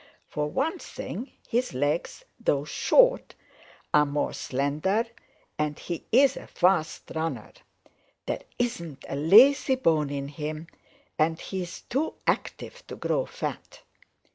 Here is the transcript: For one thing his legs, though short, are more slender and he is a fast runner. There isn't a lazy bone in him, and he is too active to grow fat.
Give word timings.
For 0.25 0.47
one 0.49 0.79
thing 0.79 1.31
his 1.47 1.75
legs, 1.75 2.25
though 2.39 2.63
short, 2.63 3.35
are 3.93 4.03
more 4.03 4.33
slender 4.33 5.05
and 5.59 5.77
he 5.77 6.07
is 6.11 6.35
a 6.35 6.47
fast 6.47 7.11
runner. 7.13 7.53
There 8.25 8.41
isn't 8.57 9.05
a 9.07 9.15
lazy 9.15 9.75
bone 9.75 10.09
in 10.09 10.29
him, 10.29 10.65
and 11.19 11.39
he 11.39 11.61
is 11.61 11.81
too 11.81 12.15
active 12.25 12.81
to 12.87 12.95
grow 12.95 13.27
fat. 13.27 13.83